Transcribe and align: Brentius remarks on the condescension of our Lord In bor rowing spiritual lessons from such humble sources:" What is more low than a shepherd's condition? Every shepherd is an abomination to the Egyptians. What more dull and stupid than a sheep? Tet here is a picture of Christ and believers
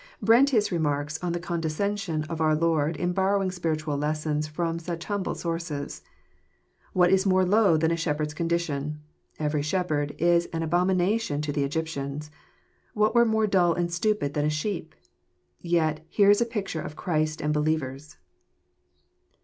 Brentius 0.19 0.71
remarks 0.71 1.23
on 1.23 1.31
the 1.31 1.39
condescension 1.39 2.23
of 2.23 2.41
our 2.41 2.55
Lord 2.55 2.97
In 2.97 3.13
bor 3.13 3.37
rowing 3.37 3.51
spiritual 3.51 3.97
lessons 3.99 4.47
from 4.47 4.79
such 4.79 5.05
humble 5.05 5.35
sources:" 5.35 6.01
What 6.93 7.11
is 7.11 7.27
more 7.27 7.45
low 7.45 7.77
than 7.77 7.91
a 7.91 7.95
shepherd's 7.95 8.33
condition? 8.33 8.99
Every 9.37 9.61
shepherd 9.61 10.15
is 10.17 10.47
an 10.53 10.63
abomination 10.63 11.39
to 11.43 11.51
the 11.51 11.63
Egyptians. 11.63 12.31
What 12.95 13.13
more 13.27 13.45
dull 13.45 13.75
and 13.75 13.93
stupid 13.93 14.33
than 14.33 14.45
a 14.45 14.49
sheep? 14.49 14.95
Tet 15.63 16.03
here 16.09 16.31
is 16.31 16.41
a 16.41 16.45
picture 16.47 16.81
of 16.81 16.95
Christ 16.95 17.39
and 17.39 17.53
believers 17.53 18.17